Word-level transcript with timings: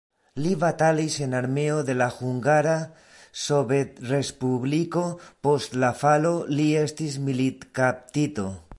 Li 0.43 0.51
batalis 0.61 1.17
en 1.25 1.35
armeo 1.39 1.75
de 1.89 1.95
la 1.97 2.07
Hungara 2.15 2.73
Sovetrespubliko, 3.43 5.05
post 5.49 5.81
la 5.85 5.95
falo 6.03 6.35
li 6.59 6.71
estis 6.85 7.23
militkaptito. 7.31 8.53